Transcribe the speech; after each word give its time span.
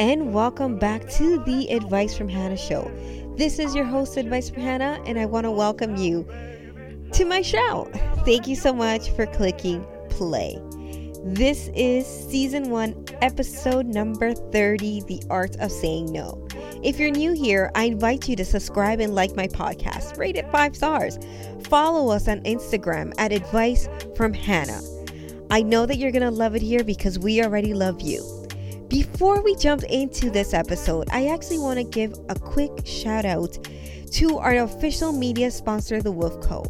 And 0.00 0.32
welcome 0.32 0.78
back 0.78 1.06
to 1.10 1.44
the 1.44 1.70
Advice 1.70 2.16
from 2.16 2.26
Hannah 2.26 2.56
show. 2.56 2.90
This 3.36 3.58
is 3.58 3.74
your 3.74 3.84
host, 3.84 4.16
Advice 4.16 4.48
from 4.48 4.62
Hannah, 4.62 5.02
and 5.04 5.18
I 5.18 5.26
want 5.26 5.44
to 5.44 5.50
welcome 5.50 5.96
you 5.96 6.26
to 7.12 7.24
my 7.26 7.42
show. 7.42 7.90
Thank 8.24 8.48
you 8.48 8.56
so 8.56 8.72
much 8.72 9.10
for 9.10 9.26
clicking 9.26 9.84
play. 10.08 10.58
This 11.22 11.68
is 11.74 12.06
season 12.06 12.70
one, 12.70 13.04
episode 13.20 13.84
number 13.84 14.32
30 14.32 15.02
The 15.02 15.22
Art 15.28 15.54
of 15.56 15.70
Saying 15.70 16.10
No. 16.10 16.48
If 16.82 16.98
you're 16.98 17.10
new 17.10 17.32
here, 17.32 17.70
I 17.74 17.84
invite 17.84 18.26
you 18.26 18.36
to 18.36 18.44
subscribe 18.44 19.00
and 19.00 19.14
like 19.14 19.36
my 19.36 19.48
podcast. 19.48 20.16
Rate 20.16 20.36
it 20.36 20.50
five 20.50 20.74
stars. 20.74 21.18
Follow 21.64 22.10
us 22.10 22.26
on 22.26 22.40
Instagram 22.44 23.12
at 23.18 23.32
Advice 23.32 23.86
from 24.16 24.32
Hannah. 24.32 24.80
I 25.50 25.62
know 25.62 25.86
that 25.86 25.96
you're 25.96 26.12
going 26.12 26.22
to 26.22 26.30
love 26.30 26.54
it 26.54 26.62
here 26.62 26.84
because 26.84 27.18
we 27.18 27.42
already 27.42 27.72
love 27.72 28.02
you. 28.02 28.46
Before 28.88 29.42
we 29.42 29.56
jump 29.56 29.82
into 29.84 30.30
this 30.30 30.52
episode, 30.52 31.08
I 31.10 31.28
actually 31.28 31.58
want 31.58 31.78
to 31.78 31.84
give 31.84 32.12
a 32.28 32.34
quick 32.34 32.84
shout 32.84 33.24
out 33.24 33.58
to 34.12 34.36
our 34.38 34.56
official 34.56 35.10
media 35.10 35.50
sponsor, 35.50 36.02
The 36.02 36.12
Wolf 36.12 36.42
Co. 36.42 36.64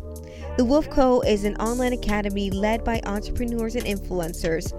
The 0.56 0.64
Wolf 0.64 0.88
Co 0.90 1.20
is 1.22 1.44
an 1.44 1.56
online 1.56 1.92
academy 1.92 2.50
led 2.50 2.84
by 2.84 3.00
entrepreneurs 3.04 3.74
and 3.74 3.84
influencers 3.84 4.72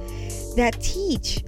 that 0.55 0.79
teach 0.81 1.43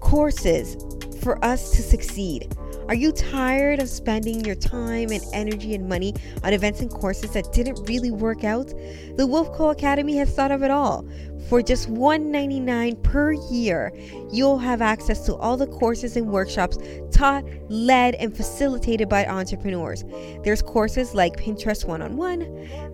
courses 0.00 0.76
for 1.22 1.42
us 1.44 1.70
to 1.72 1.82
succeed. 1.82 2.54
Are 2.92 3.04
you 3.04 3.10
tired 3.10 3.80
of 3.80 3.88
spending 3.88 4.44
your 4.44 4.54
time 4.54 5.12
and 5.12 5.22
energy 5.32 5.74
and 5.74 5.88
money 5.88 6.12
on 6.44 6.52
events 6.52 6.80
and 6.80 6.90
courses 6.90 7.30
that 7.30 7.50
didn't 7.50 7.88
really 7.88 8.10
work 8.10 8.44
out? 8.44 8.66
The 9.16 9.26
Wolf 9.26 9.50
Co 9.54 9.70
Academy 9.70 10.18
has 10.18 10.30
thought 10.34 10.50
of 10.50 10.62
it 10.62 10.70
all. 10.70 11.08
For 11.48 11.62
just 11.62 11.88
199 11.88 12.96
per 12.96 13.32
year, 13.50 13.94
you'll 14.30 14.58
have 14.58 14.82
access 14.82 15.24
to 15.24 15.36
all 15.36 15.56
the 15.56 15.68
courses 15.68 16.18
and 16.18 16.26
workshops 16.30 16.76
taught, 17.10 17.44
led, 17.70 18.14
and 18.16 18.36
facilitated 18.36 19.08
by 19.08 19.24
entrepreneurs. 19.24 20.04
There's 20.44 20.60
courses 20.60 21.14
like 21.14 21.38
Pinterest 21.38 21.86
one 21.86 22.02
on 22.02 22.18
one, 22.18 22.40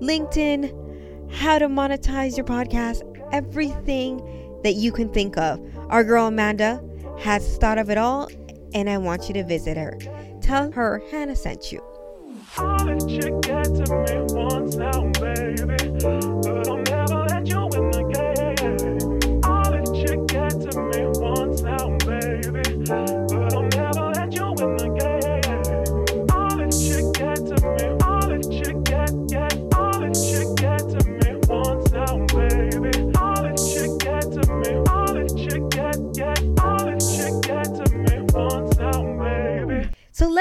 LinkedIn, 0.00 1.32
how 1.32 1.58
to 1.58 1.66
monetize 1.66 2.36
your 2.36 2.46
podcast, 2.46 3.02
everything 3.32 4.22
that 4.62 4.74
you 4.74 4.92
can 4.92 5.12
think 5.12 5.36
of. 5.36 5.60
Our 5.88 6.04
girl 6.04 6.28
Amanda 6.28 6.84
has 7.18 7.56
thought 7.56 7.78
of 7.78 7.90
it 7.90 7.98
all 7.98 8.28
and 8.74 8.88
I 8.88 8.98
want 8.98 9.28
you 9.28 9.34
to 9.34 9.44
visit 9.44 9.76
her. 9.76 9.98
Tell 10.40 10.70
her 10.72 11.02
Hannah 11.10 11.36
sent 11.36 11.72
you. 11.72 11.82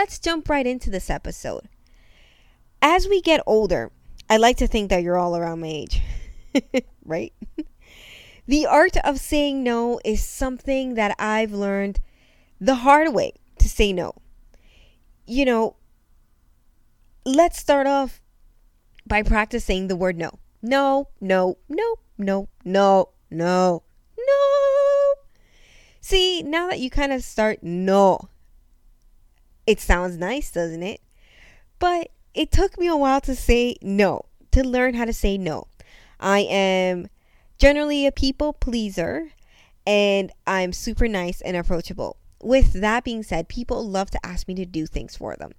Let's 0.08 0.20
jump 0.20 0.48
right 0.48 0.66
into 0.66 0.90
this 0.90 1.10
episode. 1.10 1.68
As 2.82 3.10
we 3.10 3.20
get 3.20 3.42
older, 3.46 3.92
I 4.30 4.38
like 4.38 4.56
to 4.58 4.66
think 4.68 4.90
that 4.90 5.04
you're 5.04 5.18
all 5.18 5.36
around 5.36 5.60
my 5.60 5.68
age, 5.68 6.02
right? 7.04 7.34
the 8.48 8.66
art 8.66 8.96
of 9.04 9.20
saying 9.20 9.64
no 9.64 10.00
is 10.06 10.24
something 10.24 10.94
that 10.94 11.14
I've 11.20 11.52
learned 11.52 12.00
the 12.58 12.76
hard 12.76 13.14
way 13.14 13.34
to 13.60 13.68
say 13.68 13.92
no. 13.92 14.14
You 15.26 15.44
know, 15.44 15.76
let's 17.26 17.60
start 17.60 17.86
off 17.86 18.22
by 19.06 19.24
practicing 19.24 19.90
the 19.90 19.98
word 19.98 20.16
no. 20.16 20.40
No, 20.62 21.10
no, 21.20 21.58
no, 21.68 21.96
no, 22.18 22.48
no, 22.64 23.10
no, 23.30 23.84
no. 24.18 25.14
See, 26.00 26.44
now 26.44 26.70
that 26.70 26.80
you 26.80 26.90
kind 26.90 27.12
of 27.12 27.26
start 27.26 27.62
no 27.62 28.30
it 29.68 29.82
sounds 29.82 30.18
nice, 30.18 30.50
doesn't 30.50 30.82
it? 30.82 31.02
But 31.78 32.10
it 32.34 32.52
took 32.52 32.80
me 32.80 32.88
a 32.88 32.96
while 32.96 33.22
to 33.22 33.36
say 33.36 33.76
no, 33.82 34.26
to 34.52 34.64
learn 34.68 34.96
how 34.96 35.06
to 35.06 35.14
say 35.14 35.38
no. 35.38 35.68
I 36.20 36.40
am 36.40 37.10
generally 37.60 38.08
a 38.08 38.12
people 38.12 38.54
pleaser 38.54 39.34
and 39.86 40.32
I'm 40.48 40.74
super 40.74 41.08
nice 41.08 41.42
and 41.42 41.56
approachable. 41.56 42.18
With 42.42 42.74
that 42.74 43.04
being 43.04 43.24
said, 43.24 43.50
people 43.50 43.88
love 43.88 44.12
to 44.12 44.26
ask 44.26 44.48
me 44.48 44.54
to 44.56 44.66
do 44.66 44.86
things 44.86 45.18
for 45.18 45.36
them 45.36 45.54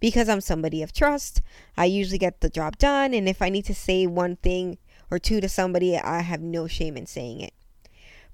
because 0.00 0.28
I'm 0.28 0.40
somebody 0.40 0.82
of 0.82 0.92
trust. 0.92 1.42
I 1.76 1.84
usually 1.84 2.18
get 2.18 2.40
the 2.40 2.48
job 2.48 2.78
done, 2.78 3.12
and 3.12 3.28
if 3.28 3.42
I 3.42 3.50
need 3.50 3.66
to 3.66 3.74
say 3.74 4.06
one 4.06 4.36
thing 4.36 4.78
or 5.10 5.18
two 5.18 5.42
to 5.42 5.48
somebody, 5.48 5.98
I 5.98 6.22
have 6.22 6.40
no 6.40 6.66
shame 6.66 6.96
in 6.96 7.04
saying 7.04 7.40
it. 7.42 7.52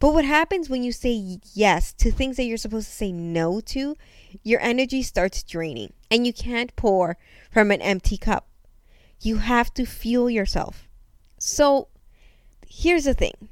But 0.01 0.13
what 0.13 0.25
happens 0.25 0.71
when 0.71 0.85
you 0.85 0.93
say 0.93 1.39
yes 1.55 1.93
to 1.95 2.11
things 2.11 2.37
that 2.37 2.45
you're 2.45 2.57
supposed 2.57 2.87
to 2.87 2.95
say 2.95 3.11
no 3.11 3.61
to 3.61 3.97
your 4.43 4.61
energy 4.61 5.03
starts 5.03 5.43
draining 5.43 5.93
and 6.11 6.27
you 6.27 6.33
can't 6.33 6.75
pour 6.77 7.17
from 7.51 7.71
an 7.71 7.83
empty 7.83 8.17
cup. 8.17 8.49
You 9.21 9.39
have 9.39 9.75
to 9.75 9.85
fuel 9.85 10.31
yourself. 10.31 10.89
So 11.39 11.89
here's 12.69 13.05
the 13.05 13.15
thing 13.15 13.49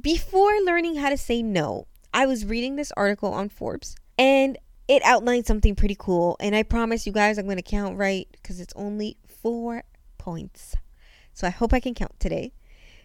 before 0.00 0.52
learning 0.64 0.96
how 0.96 1.10
to 1.10 1.16
say 1.16 1.42
no, 1.42 1.86
I 2.12 2.26
was 2.26 2.44
reading 2.44 2.76
this 2.76 2.92
article 2.96 3.32
on 3.32 3.48
Forbes 3.48 3.96
and 4.18 4.58
it 4.88 5.02
outlined 5.04 5.46
something 5.46 5.74
pretty 5.74 5.96
cool. 5.98 6.36
And 6.40 6.54
I 6.54 6.62
promise 6.62 7.06
you 7.06 7.12
guys, 7.12 7.38
I'm 7.38 7.46
going 7.46 7.56
to 7.56 7.62
count 7.62 7.96
right 7.96 8.28
because 8.32 8.60
it's 8.60 8.74
only 8.76 9.16
four 9.26 9.84
points. 10.18 10.74
So 11.32 11.46
I 11.46 11.50
hope 11.50 11.72
I 11.72 11.80
can 11.80 11.94
count 11.94 12.18
today. 12.18 12.52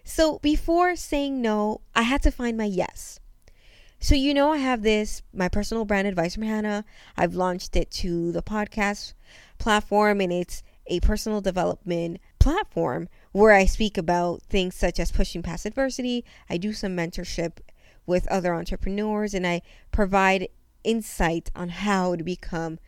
So 0.04 0.40
before 0.40 0.96
saying 0.96 1.42
no, 1.42 1.82
I 1.96 2.04
had 2.04 2.22
to 2.24 2.32
find 2.32 2.58
my 2.58 2.66
yes. 2.66 3.20
So, 4.00 4.16
you 4.16 4.34
know, 4.34 4.52
I 4.52 4.58
have 4.58 4.82
this, 4.82 5.22
my 5.32 5.48
personal 5.48 5.86
brand 5.86 6.08
advice 6.08 6.34
from 6.34 6.44
Hannah. 6.44 6.86
I've 7.16 7.36
launched 7.36 7.76
it 7.76 7.92
to 7.92 8.32
the 8.32 8.42
podcast 8.42 9.14
platform, 9.60 10.20
and 10.22 10.34
it's 10.34 10.64
a 10.88 11.00
personal 11.02 11.40
development 11.40 12.20
platform 12.40 13.10
where 13.32 13.52
I 13.52 13.66
speak 13.66 14.00
about 14.00 14.42
things 14.42 14.74
such 14.74 15.00
as 15.00 15.12
pushing 15.12 15.44
past 15.44 15.68
adversity. 15.68 16.26
I 16.50 16.58
do 16.58 16.74
some 16.74 16.98
mentorship 16.98 17.60
with 18.08 18.28
other 18.30 18.56
entrepreneurs, 18.56 19.36
and 19.36 19.46
I 19.46 19.62
provide 19.92 20.48
insight 20.84 21.52
on 21.56 21.70
how 21.70 22.16
to 22.16 22.24
become 22.24 22.80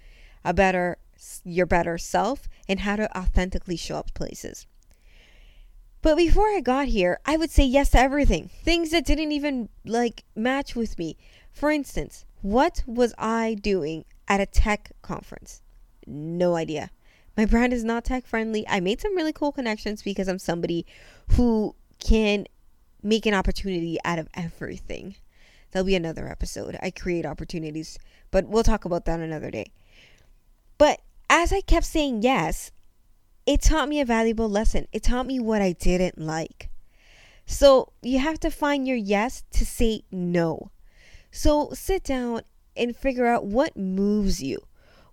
a 0.43 0.51
better, 0.51 0.97
your 1.43 1.67
better 1.67 1.99
self 1.99 2.49
and 2.67 2.79
how 2.79 2.95
to 2.95 3.15
authentically 3.15 3.77
show 3.77 3.97
up 3.97 4.15
places. 4.15 4.65
But 6.03 6.17
before 6.17 6.49
I 6.49 6.59
got 6.59 6.89
here, 6.89 7.21
I 7.25 7.37
would 7.37 7.49
say 7.49 7.63
yes 7.63 7.91
to 7.91 7.99
everything. 7.99 8.49
Things 8.49 8.91
that 8.91 9.05
didn't 9.05 9.31
even 9.31 9.69
like 9.85 10.25
match 10.35 10.75
with 10.75 10.99
me. 10.99 11.17
For 11.53 11.71
instance, 11.71 12.25
what 12.41 12.83
was 12.85 13.13
I 13.17 13.55
doing 13.55 14.03
at 14.27 14.41
a 14.41 14.45
tech 14.45 14.91
conference? 15.01 15.61
No 16.05 16.57
idea. 16.57 16.91
My 17.37 17.45
brand 17.45 17.71
is 17.71 17.85
not 17.85 18.03
tech 18.03 18.27
friendly. 18.27 18.67
I 18.67 18.81
made 18.81 18.99
some 18.99 19.15
really 19.15 19.31
cool 19.31 19.53
connections 19.53 20.03
because 20.03 20.27
I'm 20.27 20.39
somebody 20.39 20.85
who 21.31 21.73
can 21.99 22.47
make 23.01 23.25
an 23.25 23.33
opportunity 23.33 23.97
out 24.03 24.19
of 24.19 24.27
everything. 24.33 25.15
There'll 25.71 25.85
be 25.85 25.95
another 25.95 26.27
episode. 26.27 26.77
I 26.81 26.91
create 26.91 27.25
opportunities, 27.25 27.97
but 28.29 28.45
we'll 28.45 28.63
talk 28.63 28.83
about 28.83 29.05
that 29.05 29.21
another 29.21 29.49
day. 29.49 29.71
But 30.77 30.99
as 31.29 31.53
I 31.53 31.61
kept 31.61 31.85
saying 31.85 32.23
yes, 32.23 32.71
it 33.45 33.61
taught 33.61 33.89
me 33.89 33.99
a 33.99 34.05
valuable 34.05 34.49
lesson. 34.49 34.87
It 34.91 35.03
taught 35.03 35.27
me 35.27 35.39
what 35.39 35.61
I 35.61 35.73
didn't 35.73 36.17
like. 36.17 36.69
So 37.45 37.91
you 38.01 38.19
have 38.19 38.39
to 38.41 38.49
find 38.49 38.87
your 38.87 38.97
yes 38.97 39.43
to 39.51 39.65
say 39.65 40.03
no. 40.11 40.71
So 41.31 41.71
sit 41.73 42.03
down 42.03 42.41
and 42.75 42.95
figure 42.95 43.27
out 43.27 43.45
what 43.45 43.75
moves 43.75 44.41
you, 44.41 44.59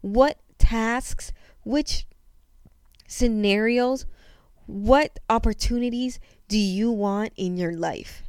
what 0.01 0.39
tasks, 0.59 1.33
which 1.65 2.07
scenarios, 3.09 4.07
what 4.67 5.19
opportunities 5.29 6.21
do 6.47 6.59
you 6.59 6.91
want 6.91 7.33
in 7.37 7.57
your 7.57 7.73
life? 7.73 8.23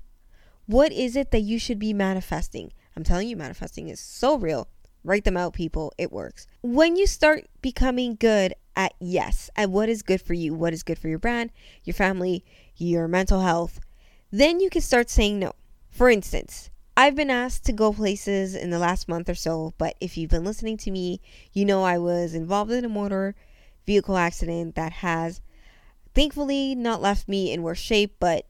What 0.65 0.91
is 0.91 1.15
it 1.15 1.31
that 1.31 1.41
you 1.41 1.59
should 1.59 1.79
be 1.79 1.93
manifesting? 1.93 2.71
I'm 2.95 3.03
telling 3.03 3.27
you, 3.27 3.35
manifesting 3.35 3.87
is 3.87 3.99
so 3.99 4.37
real. 4.37 4.67
Write 5.03 5.23
them 5.23 5.37
out, 5.37 5.53
people. 5.53 5.93
It 5.97 6.11
works. 6.11 6.47
When 6.61 6.95
you 6.95 7.07
start 7.07 7.47
becoming 7.61 8.15
good 8.15 8.53
at 8.75 8.93
yes, 8.99 9.49
at 9.55 9.69
what 9.69 9.89
is 9.89 10.01
good 10.01 10.21
for 10.21 10.33
you, 10.33 10.53
what 10.53 10.73
is 10.73 10.83
good 10.83 10.99
for 10.99 11.07
your 11.07 11.19
brand, 11.19 11.51
your 11.83 11.93
family, 11.93 12.43
your 12.77 13.07
mental 13.07 13.41
health, 13.41 13.79
then 14.31 14.59
you 14.59 14.69
can 14.69 14.81
start 14.81 15.09
saying 15.09 15.39
no. 15.39 15.53
For 15.89 16.09
instance, 16.09 16.69
I've 16.95 17.15
been 17.15 17.29
asked 17.29 17.65
to 17.65 17.73
go 17.73 17.93
places 17.93 18.55
in 18.55 18.69
the 18.69 18.79
last 18.79 19.07
month 19.07 19.29
or 19.29 19.35
so, 19.35 19.73
but 19.77 19.95
if 19.99 20.17
you've 20.17 20.29
been 20.29 20.43
listening 20.43 20.77
to 20.77 20.91
me, 20.91 21.19
you 21.53 21.65
know 21.65 21.83
I 21.83 21.97
was 21.97 22.33
involved 22.33 22.71
in 22.71 22.85
a 22.85 22.89
motor 22.89 23.35
vehicle 23.85 24.17
accident 24.17 24.75
that 24.75 24.93
has 24.93 25.41
thankfully 26.13 26.75
not 26.75 27.01
left 27.01 27.27
me 27.27 27.51
in 27.51 27.63
worse 27.63 27.79
shape, 27.79 28.15
but 28.19 28.45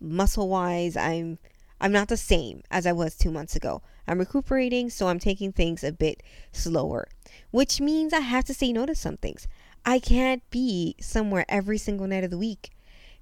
muscle 0.00 0.48
wise, 0.48 0.96
I'm 0.96 1.38
I'm 1.80 1.92
not 1.92 2.08
the 2.08 2.16
same 2.16 2.62
as 2.70 2.86
I 2.86 2.92
was 2.92 3.16
two 3.16 3.30
months 3.30 3.56
ago. 3.56 3.82
I'm 4.06 4.18
recuperating, 4.18 4.90
so 4.90 5.08
I'm 5.08 5.18
taking 5.18 5.52
things 5.52 5.82
a 5.82 5.92
bit 5.92 6.22
slower, 6.52 7.08
which 7.50 7.80
means 7.80 8.12
I 8.12 8.20
have 8.20 8.44
to 8.44 8.54
say 8.54 8.72
no 8.72 8.86
to 8.86 8.94
some 8.94 9.16
things. 9.16 9.48
I 9.84 9.98
can't 9.98 10.48
be 10.50 10.96
somewhere 11.00 11.44
every 11.48 11.78
single 11.78 12.06
night 12.06 12.24
of 12.24 12.30
the 12.30 12.38
week 12.38 12.70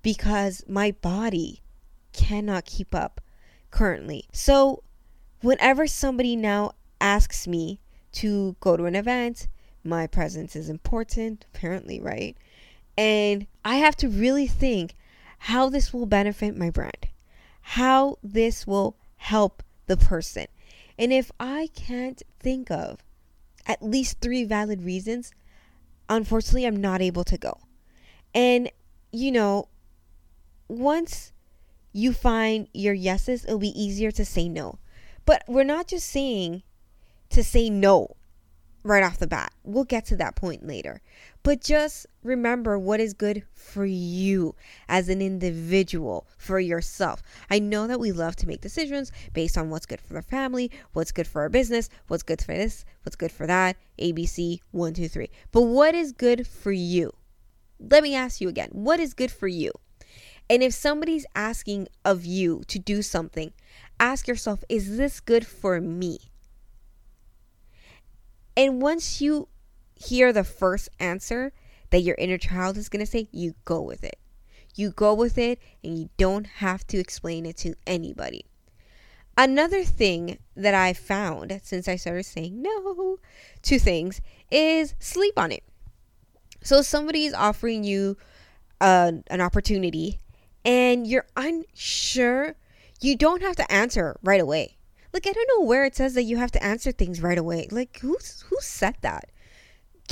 because 0.02 0.64
my 0.68 0.92
body 0.92 1.62
cannot 2.12 2.64
keep 2.64 2.94
up 2.94 3.20
currently. 3.70 4.26
So, 4.32 4.82
whenever 5.40 5.86
somebody 5.86 6.36
now 6.36 6.72
asks 7.00 7.48
me 7.48 7.80
to 8.12 8.56
go 8.60 8.76
to 8.76 8.84
an 8.84 8.94
event, 8.94 9.48
my 9.84 10.06
presence 10.06 10.54
is 10.54 10.68
important, 10.68 11.46
apparently, 11.52 12.00
right? 12.00 12.36
And 12.96 13.46
I 13.64 13.76
have 13.76 13.96
to 13.96 14.08
really 14.08 14.46
think 14.46 14.94
how 15.38 15.68
this 15.68 15.92
will 15.92 16.06
benefit 16.06 16.56
my 16.56 16.70
brand, 16.70 17.08
how 17.62 18.18
this 18.22 18.66
will 18.66 18.96
help 19.16 19.62
the 19.86 19.96
person. 19.96 20.46
And 20.98 21.12
if 21.12 21.30
I 21.40 21.68
can't 21.74 22.22
think 22.38 22.70
of 22.70 23.04
at 23.66 23.82
least 23.82 24.20
three 24.20 24.44
valid 24.44 24.82
reasons, 24.82 25.32
unfortunately, 26.08 26.66
I'm 26.66 26.80
not 26.80 27.00
able 27.00 27.24
to 27.24 27.38
go. 27.38 27.58
And, 28.34 28.70
you 29.12 29.32
know, 29.32 29.68
once 30.68 31.32
you 31.92 32.12
find 32.12 32.68
your 32.72 32.94
yeses, 32.94 33.44
it'll 33.44 33.58
be 33.58 33.80
easier 33.80 34.10
to 34.10 34.24
say 34.24 34.48
no. 34.48 34.78
But 35.24 35.44
we're 35.46 35.64
not 35.64 35.88
just 35.88 36.08
saying 36.08 36.62
to 37.30 37.44
say 37.44 37.70
no 37.70 38.16
right 38.82 39.02
off 39.02 39.18
the 39.18 39.26
bat. 39.26 39.52
We'll 39.62 39.84
get 39.84 40.06
to 40.06 40.16
that 40.16 40.34
point 40.34 40.66
later. 40.66 41.00
But 41.44 41.60
just 41.60 42.06
remember 42.22 42.78
what 42.78 43.00
is 43.00 43.14
good 43.14 43.42
for 43.52 43.84
you 43.84 44.54
as 44.88 45.08
an 45.08 45.20
individual, 45.20 46.26
for 46.38 46.60
yourself. 46.60 47.20
I 47.50 47.58
know 47.58 47.88
that 47.88 47.98
we 47.98 48.12
love 48.12 48.36
to 48.36 48.46
make 48.46 48.60
decisions 48.60 49.10
based 49.32 49.58
on 49.58 49.68
what's 49.68 49.86
good 49.86 50.00
for 50.00 50.14
the 50.14 50.22
family, 50.22 50.70
what's 50.92 51.10
good 51.10 51.26
for 51.26 51.42
our 51.42 51.48
business, 51.48 51.88
what's 52.06 52.22
good 52.22 52.40
for 52.40 52.54
this, 52.54 52.84
what's 53.02 53.16
good 53.16 53.32
for 53.32 53.46
that, 53.48 53.76
ABC, 53.98 54.60
one, 54.70 54.94
two, 54.94 55.08
three. 55.08 55.30
But 55.50 55.62
what 55.62 55.96
is 55.96 56.12
good 56.12 56.46
for 56.46 56.70
you? 56.70 57.12
Let 57.80 58.04
me 58.04 58.14
ask 58.14 58.40
you 58.40 58.48
again 58.48 58.68
what 58.70 59.00
is 59.00 59.12
good 59.12 59.32
for 59.32 59.48
you? 59.48 59.72
And 60.48 60.62
if 60.62 60.74
somebody's 60.74 61.26
asking 61.34 61.88
of 62.04 62.24
you 62.24 62.62
to 62.68 62.78
do 62.78 63.02
something, 63.02 63.52
ask 63.98 64.28
yourself, 64.28 64.62
is 64.68 64.96
this 64.96 65.18
good 65.18 65.46
for 65.46 65.80
me? 65.80 66.18
And 68.56 68.82
once 68.82 69.20
you 69.20 69.48
hear 69.94 70.32
the 70.32 70.44
first 70.44 70.88
answer 70.98 71.52
that 71.90 72.00
your 72.00 72.16
inner 72.18 72.38
child 72.38 72.76
is 72.76 72.88
going 72.88 73.04
to 73.04 73.10
say, 73.10 73.28
you 73.30 73.54
go 73.64 73.80
with 73.80 74.02
it. 74.04 74.18
You 74.74 74.90
go 74.90 75.12
with 75.12 75.36
it 75.36 75.60
and 75.84 75.98
you 75.98 76.08
don't 76.16 76.46
have 76.46 76.86
to 76.88 76.98
explain 76.98 77.44
it 77.44 77.56
to 77.58 77.74
anybody. 77.86 78.46
Another 79.36 79.84
thing 79.84 80.38
that 80.56 80.74
I 80.74 80.92
found 80.92 81.60
since 81.62 81.88
I 81.88 81.96
started 81.96 82.24
saying 82.24 82.60
no 82.60 83.18
to 83.62 83.78
things 83.78 84.20
is 84.50 84.94
sleep 84.98 85.34
on 85.38 85.52
it. 85.52 85.64
So 86.62 86.82
somebody 86.82 87.24
is 87.24 87.34
offering 87.34 87.84
you 87.84 88.16
uh, 88.80 89.12
an 89.28 89.40
opportunity 89.40 90.18
and 90.64 91.06
you're 91.06 91.26
unsure, 91.36 92.54
you 93.00 93.16
don't 93.16 93.42
have 93.42 93.56
to 93.56 93.72
answer 93.72 94.16
right 94.22 94.40
away. 94.40 94.76
Like 95.12 95.26
I 95.26 95.32
don't 95.32 95.48
know 95.56 95.66
where 95.66 95.84
it 95.84 95.96
says 95.96 96.14
that 96.14 96.22
you 96.22 96.36
have 96.36 96.52
to 96.52 96.62
answer 96.64 96.92
things 96.92 97.20
right 97.20 97.38
away. 97.38 97.68
Like 97.70 97.98
who's 98.00 98.42
who 98.48 98.56
said 98.60 98.96
that? 99.02 99.30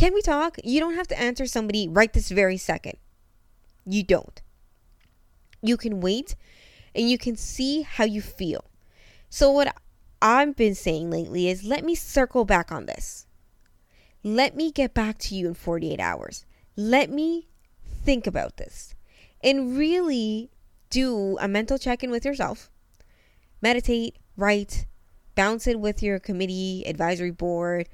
Can 0.00 0.14
we 0.14 0.22
talk? 0.22 0.56
You 0.64 0.80
don't 0.80 0.94
have 0.94 1.08
to 1.08 1.20
answer 1.20 1.44
somebody 1.44 1.86
right 1.86 2.10
this 2.10 2.30
very 2.30 2.56
second. 2.56 2.94
You 3.84 4.02
don't. 4.02 4.40
You 5.60 5.76
can 5.76 6.00
wait 6.00 6.36
and 6.94 7.10
you 7.10 7.18
can 7.18 7.36
see 7.36 7.82
how 7.82 8.04
you 8.04 8.22
feel. 8.22 8.64
So 9.28 9.50
what 9.50 9.76
I've 10.22 10.56
been 10.56 10.74
saying 10.74 11.10
lately 11.10 11.48
is 11.50 11.64
let 11.64 11.84
me 11.84 11.94
circle 11.94 12.46
back 12.46 12.72
on 12.72 12.86
this. 12.86 13.26
Let 14.24 14.56
me 14.56 14.72
get 14.72 14.94
back 14.94 15.18
to 15.18 15.34
you 15.34 15.48
in 15.48 15.52
48 15.52 16.00
hours. 16.00 16.46
Let 16.76 17.10
me 17.10 17.48
think 18.02 18.26
about 18.26 18.56
this 18.56 18.94
and 19.44 19.76
really 19.76 20.48
do 20.88 21.36
a 21.42 21.46
mental 21.46 21.76
check 21.76 22.02
in 22.02 22.10
with 22.10 22.24
yourself. 22.24 22.70
Meditate, 23.60 24.16
write, 24.34 24.86
bounce 25.34 25.66
it 25.66 25.78
with 25.78 26.02
your 26.02 26.18
committee, 26.18 26.84
advisory 26.86 27.32
board, 27.32 27.86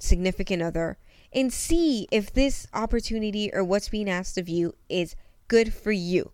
significant 0.00 0.60
other, 0.60 0.98
and 1.34 1.52
see 1.52 2.06
if 2.10 2.32
this 2.32 2.66
opportunity 2.74 3.50
or 3.52 3.64
what's 3.64 3.88
being 3.88 4.08
asked 4.08 4.38
of 4.38 4.48
you 4.48 4.74
is 4.88 5.16
good 5.48 5.72
for 5.72 5.92
you. 5.92 6.32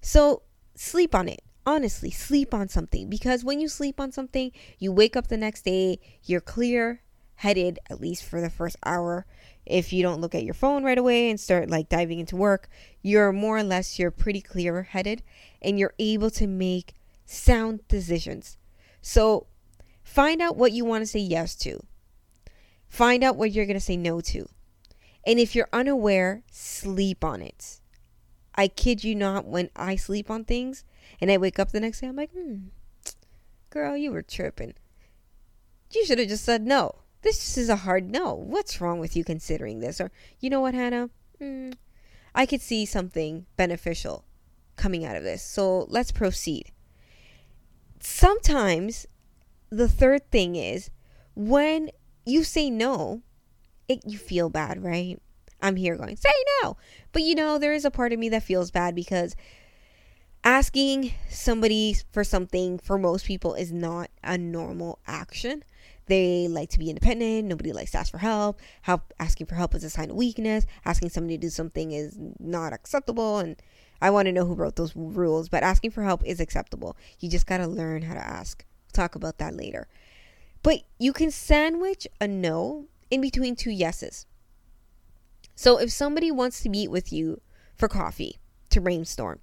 So 0.00 0.42
sleep 0.74 1.14
on 1.14 1.28
it. 1.28 1.42
Honestly, 1.66 2.10
sleep 2.10 2.54
on 2.54 2.68
something 2.68 3.10
because 3.10 3.44
when 3.44 3.60
you 3.60 3.68
sleep 3.68 4.00
on 4.00 4.12
something, 4.12 4.50
you 4.78 4.92
wake 4.92 5.16
up 5.16 5.28
the 5.28 5.36
next 5.36 5.62
day, 5.62 5.98
you're 6.24 6.40
clear 6.40 7.02
headed, 7.36 7.78
at 7.88 8.00
least 8.00 8.24
for 8.24 8.40
the 8.40 8.50
first 8.50 8.76
hour. 8.84 9.26
If 9.64 9.92
you 9.92 10.02
don't 10.02 10.20
look 10.20 10.34
at 10.34 10.44
your 10.44 10.54
phone 10.54 10.84
right 10.84 10.98
away 10.98 11.30
and 11.30 11.40
start 11.40 11.70
like 11.70 11.88
diving 11.88 12.18
into 12.18 12.36
work, 12.36 12.68
you're 13.02 13.32
more 13.32 13.58
or 13.58 13.62
less 13.62 13.98
you're 13.98 14.10
pretty 14.10 14.40
clear 14.40 14.82
headed 14.82 15.22
and 15.62 15.78
you're 15.78 15.94
able 15.98 16.30
to 16.32 16.46
make 16.46 16.94
sound 17.24 17.86
decisions. 17.88 18.58
So 19.00 19.46
find 20.02 20.42
out 20.42 20.56
what 20.56 20.72
you 20.72 20.84
want 20.84 21.02
to 21.02 21.06
say 21.06 21.20
yes 21.20 21.54
to. 21.56 21.80
Find 22.90 23.24
out 23.24 23.36
what 23.36 23.52
you're 23.52 23.66
going 23.66 23.78
to 23.78 23.80
say 23.80 23.96
no 23.96 24.20
to. 24.20 24.46
And 25.26 25.38
if 25.38 25.54
you're 25.54 25.68
unaware, 25.72 26.42
sleep 26.50 27.24
on 27.24 27.40
it. 27.40 27.80
I 28.54 28.68
kid 28.68 29.04
you 29.04 29.14
not, 29.14 29.46
when 29.46 29.70
I 29.74 29.96
sleep 29.96 30.30
on 30.30 30.44
things 30.44 30.84
and 31.20 31.30
I 31.30 31.38
wake 31.38 31.58
up 31.58 31.72
the 31.72 31.80
next 31.80 32.00
day, 32.00 32.08
I'm 32.08 32.16
like, 32.16 32.32
hmm, 32.32 32.68
girl, 33.70 33.96
you 33.96 34.12
were 34.12 34.22
tripping. 34.22 34.74
You 35.92 36.04
should 36.04 36.18
have 36.18 36.28
just 36.28 36.44
said 36.44 36.66
no. 36.66 36.96
This 37.22 37.56
is 37.56 37.68
a 37.68 37.76
hard 37.76 38.10
no. 38.10 38.34
What's 38.34 38.80
wrong 38.80 38.98
with 38.98 39.16
you 39.16 39.24
considering 39.24 39.80
this? 39.80 40.00
Or, 40.00 40.10
you 40.40 40.50
know 40.50 40.60
what, 40.60 40.74
Hannah? 40.74 41.10
Hmm, 41.38 41.70
I 42.34 42.44
could 42.44 42.60
see 42.60 42.84
something 42.84 43.46
beneficial 43.56 44.24
coming 44.76 45.04
out 45.04 45.16
of 45.16 45.22
this. 45.22 45.42
So 45.42 45.86
let's 45.88 46.12
proceed 46.12 46.72
sometimes 48.00 49.06
the 49.70 49.88
third 49.88 50.30
thing 50.30 50.56
is 50.56 50.90
when 51.34 51.90
you 52.30 52.44
say 52.44 52.70
no, 52.70 53.22
it, 53.88 54.00
you 54.06 54.18
feel 54.18 54.48
bad, 54.48 54.82
right? 54.82 55.20
I'm 55.62 55.76
here 55.76 55.96
going, 55.96 56.16
say 56.16 56.30
no. 56.62 56.76
But 57.12 57.22
you 57.22 57.34
know, 57.34 57.58
there 57.58 57.74
is 57.74 57.84
a 57.84 57.90
part 57.90 58.12
of 58.12 58.18
me 58.18 58.28
that 58.30 58.42
feels 58.42 58.70
bad 58.70 58.94
because 58.94 59.36
asking 60.42 61.12
somebody 61.28 61.96
for 62.12 62.24
something 62.24 62.78
for 62.78 62.96
most 62.96 63.26
people 63.26 63.54
is 63.54 63.72
not 63.72 64.10
a 64.24 64.38
normal 64.38 65.00
action. 65.06 65.64
They 66.06 66.48
like 66.48 66.70
to 66.70 66.78
be 66.78 66.88
independent. 66.88 67.46
Nobody 67.46 67.72
likes 67.72 67.92
to 67.92 67.98
ask 67.98 68.10
for 68.10 68.18
help. 68.18 68.58
Help 68.82 69.12
asking 69.20 69.46
for 69.46 69.54
help 69.54 69.74
is 69.74 69.84
a 69.84 69.90
sign 69.90 70.10
of 70.10 70.16
weakness. 70.16 70.66
Asking 70.84 71.10
somebody 71.10 71.36
to 71.36 71.42
do 71.42 71.50
something 71.50 71.92
is 71.92 72.18
not 72.38 72.72
acceptable 72.72 73.38
and 73.38 73.56
I 74.02 74.10
want 74.10 74.26
to 74.26 74.32
know 74.32 74.46
who 74.46 74.54
wrote 74.54 74.76
those 74.76 74.96
rules, 74.96 75.48
but 75.48 75.62
asking 75.62 75.90
for 75.90 76.02
help 76.02 76.24
is 76.24 76.40
acceptable. 76.40 76.96
You 77.18 77.28
just 77.28 77.46
got 77.46 77.58
to 77.58 77.66
learn 77.66 78.02
how 78.02 78.14
to 78.14 78.26
ask. 78.26 78.64
Talk 78.92 79.14
about 79.14 79.38
that 79.38 79.54
later. 79.54 79.88
But 80.62 80.82
you 80.98 81.12
can 81.12 81.30
sandwich 81.30 82.06
a 82.20 82.28
no 82.28 82.86
in 83.10 83.20
between 83.20 83.56
two 83.56 83.70
yeses. 83.70 84.26
So 85.54 85.78
if 85.78 85.90
somebody 85.90 86.30
wants 86.30 86.60
to 86.62 86.68
meet 86.68 86.90
with 86.90 87.12
you 87.12 87.40
for 87.76 87.88
coffee 87.88 88.38
to 88.70 88.80
brainstorm, 88.80 89.40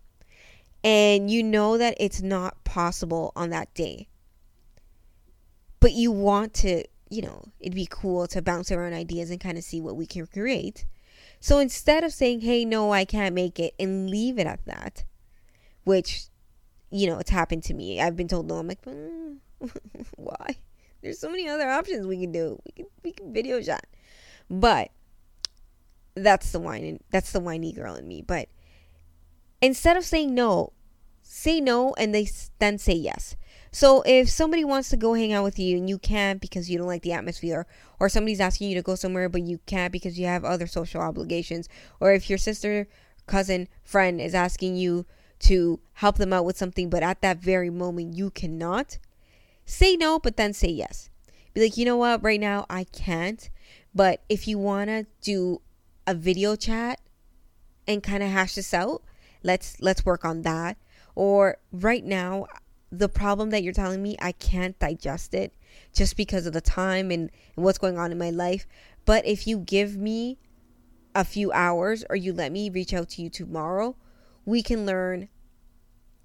and 0.83 1.29
you 1.29 1.43
know 1.43 1.77
that 1.77 1.95
it's 1.99 2.21
not 2.21 2.63
possible 2.63 3.33
on 3.35 3.49
that 3.49 3.73
day, 3.73 4.07
but 5.79 5.91
you 5.91 6.11
want 6.11 6.53
to, 6.55 6.83
you 7.09 7.21
know, 7.21 7.45
it'd 7.59 7.75
be 7.75 7.87
cool 7.89 8.27
to 8.27 8.41
bounce 8.41 8.71
around 8.71 8.93
ideas 8.93 9.29
and 9.29 9.39
kind 9.39 9.57
of 9.57 9.63
see 9.63 9.81
what 9.81 9.95
we 9.95 10.05
can 10.05 10.25
create 10.27 10.85
so 11.39 11.59
instead 11.59 12.03
of 12.03 12.13
saying, 12.13 12.41
hey, 12.41 12.65
no, 12.65 12.91
I 12.91 13.05
can't 13.05 13.35
make 13.35 13.59
it, 13.59 13.73
and 13.79 14.09
leave 14.09 14.39
it 14.39 14.47
at 14.47 14.65
that, 14.65 15.05
which, 15.83 16.25
you 16.89 17.07
know, 17.07 17.19
it's 17.19 17.29
happened 17.29 17.63
to 17.63 17.73
me. 17.73 18.01
I've 18.01 18.15
been 18.15 18.27
told 18.27 18.47
no. 18.47 18.55
I'm 18.55 18.67
like, 18.67 18.81
mm, 18.83 19.37
why? 20.15 20.57
There's 21.01 21.19
so 21.19 21.29
many 21.29 21.47
other 21.47 21.69
options 21.69 22.07
we 22.07 22.19
can 22.19 22.31
do. 22.31 22.59
We 22.65 22.71
can, 22.71 22.85
we 23.03 23.11
can 23.11 23.33
video 23.33 23.61
shot. 23.61 23.85
But 24.49 24.89
that's 26.15 26.51
the 26.51 26.59
whine. 26.59 26.99
That's 27.11 27.31
the 27.31 27.39
whiny 27.39 27.71
girl 27.71 27.95
in 27.95 28.07
me. 28.07 28.21
But 28.21 28.49
instead 29.61 29.97
of 29.97 30.05
saying 30.05 30.33
no, 30.33 30.73
say 31.21 31.59
no 31.61 31.93
and 31.97 32.13
they 32.13 32.27
then 32.59 32.77
say 32.77 32.93
yes. 32.93 33.35
So 33.71 34.01
if 34.05 34.29
somebody 34.29 34.63
wants 34.63 34.89
to 34.89 34.97
go 34.97 35.13
hang 35.13 35.33
out 35.33 35.43
with 35.43 35.59
you 35.59 35.77
and 35.77 35.89
you 35.89 35.99
can't 35.99 36.41
because 36.41 36.69
you 36.69 36.77
don't 36.77 36.87
like 36.87 37.03
the 37.03 37.13
atmosphere, 37.13 37.67
or 37.99 38.09
somebody's 38.09 38.39
asking 38.39 38.69
you 38.69 38.75
to 38.75 38.81
go 38.81 38.95
somewhere 38.95 39.29
but 39.29 39.43
you 39.43 39.59
can't 39.65 39.91
because 39.91 40.17
you 40.17 40.25
have 40.25 40.43
other 40.43 40.67
social 40.67 41.01
obligations, 41.01 41.69
or 41.99 42.13
if 42.13 42.29
your 42.29 42.39
sister, 42.39 42.87
cousin, 43.27 43.67
friend 43.83 44.21
is 44.21 44.33
asking 44.33 44.77
you 44.77 45.05
to 45.39 45.79
help 45.93 46.17
them 46.17 46.33
out 46.33 46.45
with 46.45 46.57
something 46.57 46.89
but 46.89 47.03
at 47.03 47.21
that 47.21 47.37
very 47.37 47.69
moment 47.69 48.15
you 48.15 48.31
cannot, 48.31 48.97
say 49.67 49.95
no 49.95 50.17
but 50.17 50.37
then 50.37 50.53
say 50.53 50.69
yes. 50.69 51.11
Be 51.53 51.61
like, 51.61 51.77
you 51.77 51.85
know 51.85 51.97
what, 51.97 52.23
right 52.23 52.39
now 52.39 52.65
I 52.69 52.85
can't, 52.85 53.47
but 53.93 54.23
if 54.29 54.47
you 54.47 54.57
want 54.57 54.89
to 54.89 55.05
do 55.21 55.61
a 56.07 56.15
video 56.15 56.55
chat 56.55 56.99
and 57.87 58.01
kind 58.01 58.23
of 58.23 58.29
hash 58.29 58.55
this 58.55 58.73
out, 58.73 59.03
let's 59.43 59.79
let's 59.79 60.05
work 60.05 60.25
on 60.25 60.41
that 60.41 60.77
or 61.13 61.57
right 61.71 62.03
now 62.03 62.45
the 62.91 63.09
problem 63.09 63.49
that 63.49 63.63
you're 63.63 63.73
telling 63.73 64.01
me 64.01 64.15
I 64.19 64.31
can't 64.31 64.77
digest 64.79 65.33
it 65.33 65.53
just 65.93 66.15
because 66.15 66.45
of 66.45 66.53
the 66.53 66.61
time 66.61 67.11
and, 67.11 67.29
and 67.55 67.65
what's 67.65 67.77
going 67.77 67.97
on 67.97 68.11
in 68.11 68.17
my 68.17 68.29
life. 68.29 68.65
But 69.05 69.25
if 69.25 69.47
you 69.47 69.59
give 69.59 69.97
me 69.97 70.37
a 71.13 71.23
few 71.23 71.51
hours 71.51 72.05
or 72.09 72.15
you 72.15 72.33
let 72.33 72.51
me 72.51 72.69
reach 72.69 72.93
out 72.93 73.09
to 73.09 73.21
you 73.21 73.29
tomorrow, 73.29 73.95
we 74.45 74.61
can 74.61 74.85
learn 74.85 75.27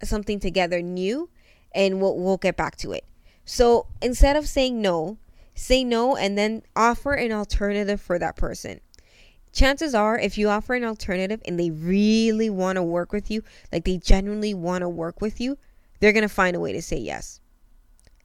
something 0.05 0.39
together 0.39 0.83
new 0.83 1.31
and 1.75 2.01
we'll, 2.01 2.17
we'll 2.17 2.37
get 2.37 2.57
back 2.57 2.77
to 2.77 2.93
it. 2.93 3.05
So 3.53 3.85
instead 4.01 4.37
of 4.37 4.49
saying 4.49 4.81
no, 4.81 5.19
say 5.55 5.85
no 5.85 6.17
and 6.17 6.39
then 6.39 6.63
offer 6.75 7.13
an 7.13 7.33
alternative 7.33 8.01
for 8.01 8.19
that 8.19 8.35
person. 8.35 8.81
Chances 9.53 9.95
are, 9.95 10.19
if 10.19 10.39
you 10.39 10.49
offer 10.49 10.73
an 10.73 10.85
alternative 10.85 11.43
and 11.45 11.61
they 11.61 11.71
really 11.71 12.49
want 12.49 12.77
to 12.77 12.83
work 12.83 13.13
with 13.13 13.31
you, 13.31 13.43
like 13.71 13.85
they 13.85 13.99
genuinely 13.99 14.55
want 14.55 14.81
to 14.81 14.89
work 14.89 15.21
with 15.21 15.39
you, 15.39 15.59
they're 16.01 16.15
going 16.15 16.23
to 16.23 16.31
find 16.31 16.57
a 16.57 16.61
way 16.61 16.73
to 16.73 16.81
say 16.81 16.97
yes, 16.97 17.43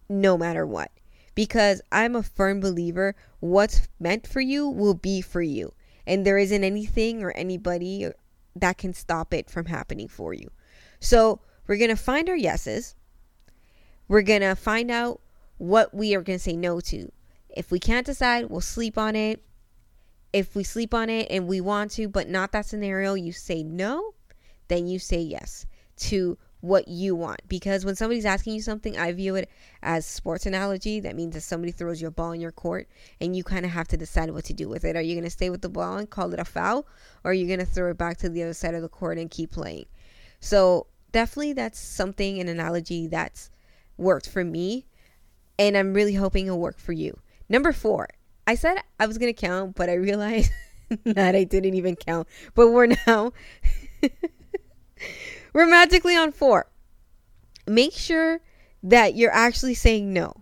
no 0.08 0.38
matter 0.38 0.66
what. 0.66 0.92
Because 1.36 1.82
I'm 1.92 2.16
a 2.16 2.24
firm 2.24 2.62
believer 2.62 3.14
what's 3.42 3.90
meant 4.00 4.26
for 4.28 4.40
you 4.40 4.70
will 4.70 4.94
be 4.94 5.20
for 5.20 5.42
you. 5.42 5.74
And 6.06 6.26
there 6.26 6.38
isn't 6.38 6.64
anything 6.64 7.22
or 7.22 7.32
anybody 7.32 8.10
that 8.56 8.78
can 8.78 8.94
stop 8.94 9.34
it 9.34 9.50
from 9.50 9.66
happening 9.66 10.08
for 10.08 10.34
you. 10.34 10.52
So 11.02 11.42
we're 11.68 11.76
going 11.76 11.90
to 11.90 11.98
find 11.98 12.30
our 12.30 12.38
yeses. 12.38 12.96
We're 14.08 14.22
going 14.22 14.42
to 14.42 14.56
find 14.56 14.90
out 14.90 15.22
what 15.58 15.94
we 15.94 16.16
are 16.16 16.22
going 16.22 16.40
to 16.40 16.44
say 16.44 16.56
no 16.56 16.80
to. 16.80 17.12
If 17.50 17.72
we 17.72 17.80
can't 17.80 18.06
decide, 18.06 18.50
we'll 18.50 18.62
sleep 18.62 18.98
on 18.98 19.16
it. 19.16 19.44
If 20.34 20.56
we 20.56 20.64
sleep 20.64 20.94
on 20.94 21.10
it 21.10 21.28
and 21.30 21.48
we 21.48 21.62
want 21.62 21.92
to, 21.92 22.08
but 22.08 22.30
not 22.30 22.52
that 22.52 22.66
scenario, 22.66 23.16
you 23.16 23.32
say 23.32 23.64
no, 23.64 24.14
then 24.68 24.88
you 24.88 25.00
say 25.00 25.20
yes 25.20 25.66
to 25.98 26.38
what 26.62 26.88
you 26.88 27.16
want. 27.16 27.42
Because 27.48 27.86
when 27.86 27.96
somebody's 27.96 28.26
asking 28.26 28.56
you 28.56 28.62
something, 28.62 28.98
I 28.98 29.12
view 29.14 29.36
it 29.36 29.50
as 29.82 30.06
sports 30.06 30.46
analogy. 30.46 31.00
That 31.00 31.16
means 31.16 31.34
that 31.34 31.42
somebody 31.42 31.72
throws 31.72 32.02
you 32.02 32.08
a 32.08 32.12
ball 32.12 32.32
in 32.32 32.42
your 32.42 32.52
court 32.52 32.88
and 33.22 33.36
you 33.36 33.44
kind 33.44 33.66
of 33.66 33.72
have 33.72 33.88
to 33.90 33.98
decide 33.98 34.30
what 34.32 34.46
to 34.46 34.54
do 34.54 34.68
with 34.68 34.84
it. 34.84 34.96
Are 34.96 35.02
you 35.02 35.16
going 35.16 35.24
to 35.24 35.30
stay 35.30 35.50
with 35.50 35.62
the 35.62 35.70
ball 35.70 35.98
and 35.98 36.10
call 36.10 36.34
it 36.34 36.40
a 36.40 36.46
foul? 36.46 36.86
Or 37.24 37.32
are 37.32 37.34
you 37.34 37.48
going 37.48 37.60
to 37.60 37.66
throw 37.66 37.92
it 37.92 37.98
back 37.98 38.18
to 38.18 38.30
the 38.30 38.44
other 38.44 38.54
side 38.54 38.76
of 38.76 38.82
the 38.82 38.90
court 38.90 39.18
and 39.18 39.32
keep 39.32 39.52
playing? 39.52 39.86
So 40.40 40.88
definitely 41.12 41.54
that's 41.54 41.80
something, 41.80 42.40
an 42.40 42.48
analogy 42.48 43.08
that's 43.08 43.50
worked 43.98 44.30
for 44.30 44.44
me. 44.44 44.86
And 45.60 45.76
I'm 45.76 45.94
really 45.94 46.14
hoping 46.14 46.46
it'll 46.46 46.60
work 46.60 46.80
for 46.80 46.94
you. 46.94 47.20
Number 47.50 47.72
four, 47.72 48.10
I 48.46 48.56
said 48.56 48.78
I 49.00 49.08
was 49.08 49.18
going 49.18 49.34
to 49.34 49.40
count, 49.40 49.76
but 49.76 49.90
I 49.90 49.94
realized 49.94 50.52
that 51.04 51.36
I 51.36 51.44
didn't 51.44 51.74
even 51.74 51.96
count. 51.96 52.28
But 52.54 52.72
we're 52.72 52.94
now. 53.08 53.34
we're 55.54 55.68
magically 55.68 56.16
on 56.16 56.32
four. 56.32 56.68
Make 57.66 57.94
sure 57.94 58.42
that 58.84 59.16
you're 59.16 59.34
actually 59.34 59.74
saying 59.74 60.14
no. 60.14 60.34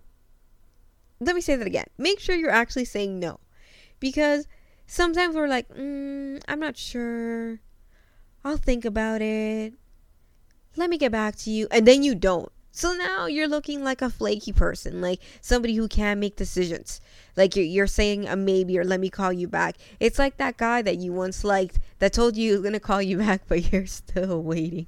Let 1.20 1.36
me 1.36 1.42
say 1.42 1.56
that 1.56 1.68
again. 1.68 1.86
Make 1.98 2.20
sure 2.20 2.36
you're 2.36 2.50
actually 2.50 2.86
saying 2.86 3.20
no. 3.20 3.40
Because 4.00 4.48
sometimes 4.86 5.36
we're 5.36 5.48
like, 5.48 5.70
mm, 5.70 6.42
I'm 6.48 6.60
not 6.60 6.78
sure. 6.78 7.62
I'll 8.44 8.58
think 8.58 8.86
about 8.86 9.22
it 9.22 9.74
let 10.78 10.90
me 10.90 10.98
get 10.98 11.12
back 11.12 11.36
to 11.38 11.50
you. 11.50 11.68
And 11.72 11.88
then 11.88 12.04
you 12.04 12.16
don't. 12.16 12.52
So 12.75 12.91
now 12.91 13.25
you're 13.25 13.48
looking 13.48 13.86
like 13.86 14.01
a 14.01 14.10
flaky 14.10 14.51
person, 14.51 15.00
like 15.00 15.22
somebody 15.39 15.75
who 15.75 15.88
can't 15.88 16.20
make 16.20 16.36
decisions. 16.36 17.00
Like 17.38 17.55
you're, 17.55 17.63
you're 17.63 17.88
saying 17.88 18.27
a 18.27 18.36
maybe 18.36 18.77
or 18.77 18.84
let 18.84 19.00
me 19.00 19.10
call 19.10 19.32
you 19.32 19.48
back. 19.48 19.77
It's 20.01 20.20
like 20.20 20.36
that 20.38 20.58
guy 20.58 20.82
that 20.82 20.98
you 20.98 21.13
once 21.13 21.46
liked 21.46 21.79
that 22.00 22.12
told 22.12 22.36
you 22.36 22.50
he 22.50 22.51
was 22.51 22.60
going 22.60 22.74
to 22.74 22.82
call 22.82 23.01
you 23.01 23.17
back, 23.20 23.44
but 23.48 23.72
you're 23.72 23.86
still 23.86 24.44
waiting. 24.44 24.88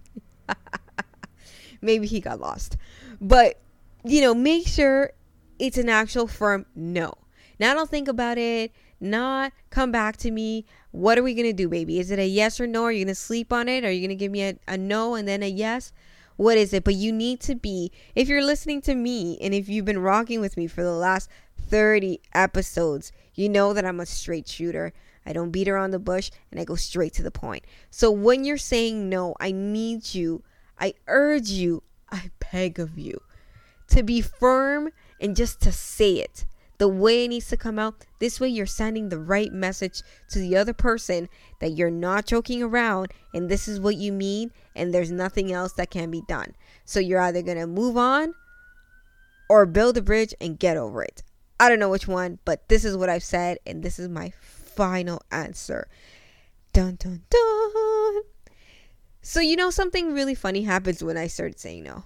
maybe 1.82 2.08
he 2.08 2.20
got 2.20 2.42
lost. 2.42 2.76
But, 3.22 3.62
you 4.04 4.20
know, 4.20 4.36
make 4.36 4.68
sure 4.68 5.14
it's 5.58 5.78
an 5.78 5.88
actual 5.88 6.28
firm 6.28 6.66
no. 6.76 7.14
Now 7.58 7.74
don't 7.74 7.90
think 7.90 8.10
about 8.10 8.38
it. 8.38 8.74
Not 9.00 9.54
come 9.70 9.94
back 9.94 10.18
to 10.18 10.32
me. 10.32 10.66
What 10.92 11.18
are 11.18 11.24
we 11.24 11.34
going 11.34 11.48
to 11.48 11.54
do, 11.54 11.70
baby? 11.70 12.00
Is 12.00 12.12
it 12.12 12.20
a 12.20 12.28
yes 12.28 12.60
or 12.60 12.68
no? 12.68 12.84
Are 12.84 12.92
you 12.92 13.06
going 13.06 13.16
to 13.16 13.16
sleep 13.16 13.54
on 13.54 13.70
it? 13.70 13.86
Are 13.86 13.92
you 13.92 14.02
going 14.02 14.10
to 14.10 14.16
give 14.16 14.34
me 14.34 14.44
a, 14.44 14.58
a 14.68 14.78
no 14.78 15.16
and 15.16 15.26
then 15.26 15.42
a 15.42 15.48
yes? 15.48 15.94
What 16.38 16.58
is 16.58 16.74
it? 16.74 16.84
But 16.84 16.96
you 16.96 17.12
need 17.12 17.40
to 17.42 17.56
be, 17.56 17.92
if 18.16 18.28
you're 18.30 18.44
listening 18.44 18.82
to 18.84 18.96
me 18.96 19.38
and 19.42 19.54
if 19.54 19.68
you've 19.68 19.86
been 19.86 20.00
rocking 20.00 20.40
with 20.40 20.56
me 20.56 20.68
for 20.68 20.84
the 20.84 20.94
last 20.94 21.30
30 21.58 22.22
episodes, 22.34 23.12
you 23.34 23.50
know 23.50 23.74
that 23.74 23.86
I'm 23.86 24.00
a 24.00 24.06
straight 24.06 24.48
shooter. 24.48 24.94
I 25.26 25.34
don't 25.34 25.52
beat 25.52 25.68
around 25.68 25.92
the 25.92 26.00
bush 26.00 26.32
and 26.52 26.60
I 26.60 26.64
go 26.64 26.76
straight 26.76 27.14
to 27.14 27.24
the 27.24 27.32
point. 27.32 27.66
So 27.90 28.10
when 28.12 28.46
you're 28.46 28.58
saying 28.58 29.10
no, 29.10 29.36
I 29.40 29.52
need 29.52 30.14
you, 30.14 30.44
I 30.80 30.94
urge 31.08 31.50
you, 31.50 31.84
I 32.10 32.32
beg 32.52 32.80
of 32.80 32.98
you 32.98 33.22
to 33.90 34.04
be 34.04 34.22
firm 34.22 34.90
and 35.20 35.36
just 35.36 35.60
to 35.62 35.72
say 35.72 36.14
it 36.16 36.46
the 36.78 36.88
way 36.88 37.26
it 37.26 37.30
needs 37.30 37.48
to 37.50 37.58
come 37.58 37.80
out. 37.80 38.06
This 38.20 38.40
way, 38.40 38.50
you're 38.50 38.66
sending 38.66 39.10
the 39.10 39.20
right 39.20 39.52
message 39.52 40.02
to 40.30 40.40
the 40.40 40.56
other 40.56 40.74
person 40.74 41.30
that 41.60 41.72
you're 41.72 41.90
not 41.90 42.26
joking 42.26 42.62
around 42.62 43.12
and 43.34 43.50
this 43.50 43.68
is 43.68 43.80
what 43.80 43.96
you 43.96 44.12
mean, 44.12 44.52
and 44.76 44.94
there's 44.94 45.12
nothing 45.12 45.52
else 45.52 45.74
that 45.74 45.92
can 45.92 46.12
be 46.12 46.22
done. 46.28 46.56
So, 46.86 47.00
you're 47.00 47.22
either 47.22 47.42
going 47.42 47.58
to 47.58 47.68
move 47.68 47.98
on 47.98 48.34
or 49.50 49.66
build 49.66 49.98
a 49.98 50.02
bridge 50.02 50.34
and 50.40 50.60
get 50.60 50.78
over 50.78 51.04
it. 51.04 51.24
I 51.60 51.70
don't 51.70 51.80
know 51.80 51.90
which 51.90 52.08
one, 52.08 52.40
but 52.46 52.68
this 52.70 52.86
is 52.86 52.96
what 52.96 53.10
I've 53.10 53.24
said, 53.24 53.58
and 53.66 53.82
this 53.82 53.98
is 53.98 54.08
my 54.10 54.32
final 54.40 55.22
answer. 55.32 55.88
Dun 56.74 56.96
dun 56.96 57.24
dun. 57.30 58.22
So, 59.22 59.40
you 59.40 59.56
know, 59.56 59.72
something 59.72 60.14
really 60.14 60.36
funny 60.36 60.64
happens 60.64 61.04
when 61.04 61.18
I 61.18 61.28
start 61.28 61.60
saying 61.60 61.84
no. 61.84 62.04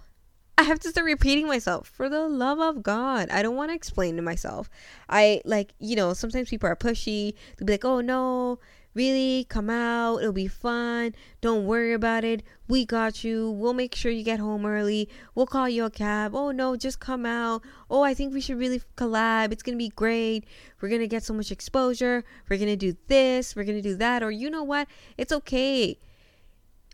I 0.61 0.63
have 0.65 0.79
to 0.81 0.89
start 0.89 1.05
repeating 1.05 1.47
myself 1.47 1.87
for 1.87 2.07
the 2.07 2.29
love 2.29 2.59
of 2.59 2.83
God. 2.83 3.31
I 3.31 3.41
don't 3.41 3.55
want 3.55 3.71
to 3.71 3.75
explain 3.75 4.15
to 4.17 4.21
myself. 4.21 4.69
I 5.09 5.41
like, 5.43 5.73
you 5.79 5.95
know, 5.95 6.13
sometimes 6.13 6.51
people 6.51 6.69
are 6.69 6.75
pushy. 6.75 7.33
They'll 7.57 7.65
be 7.65 7.73
like, 7.73 7.83
oh 7.83 7.99
no, 7.99 8.59
really, 8.93 9.47
come 9.49 9.71
out. 9.71 10.19
It'll 10.19 10.31
be 10.31 10.45
fun. 10.45 11.15
Don't 11.41 11.65
worry 11.65 11.93
about 11.93 12.23
it. 12.23 12.43
We 12.67 12.85
got 12.85 13.23
you. 13.23 13.49
We'll 13.49 13.73
make 13.73 13.95
sure 13.95 14.11
you 14.11 14.23
get 14.23 14.39
home 14.39 14.67
early. 14.67 15.09
We'll 15.33 15.47
call 15.47 15.67
you 15.67 15.85
a 15.85 15.89
cab. 15.89 16.35
Oh 16.35 16.51
no, 16.51 16.75
just 16.75 16.99
come 16.99 17.25
out. 17.25 17.63
Oh, 17.89 18.03
I 18.03 18.13
think 18.13 18.31
we 18.31 18.39
should 18.39 18.59
really 18.59 18.83
collab. 18.97 19.51
It's 19.51 19.63
going 19.63 19.75
to 19.75 19.83
be 19.83 19.89
great. 19.89 20.45
We're 20.79 20.89
going 20.89 21.01
to 21.01 21.07
get 21.07 21.23
so 21.23 21.33
much 21.33 21.51
exposure. 21.51 22.23
We're 22.47 22.57
going 22.57 22.69
to 22.69 22.75
do 22.75 22.95
this. 23.07 23.55
We're 23.55 23.63
going 23.63 23.81
to 23.81 23.89
do 23.89 23.95
that. 23.95 24.21
Or 24.21 24.29
you 24.29 24.47
know 24.47 24.61
what? 24.61 24.87
It's 25.17 25.33
okay. 25.33 25.97